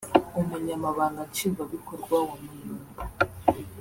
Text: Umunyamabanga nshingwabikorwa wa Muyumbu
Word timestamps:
Umunyamabanga 0.39 1.21
nshingwabikorwa 1.29 2.15
wa 2.27 2.35
Muyumbu 2.43 2.89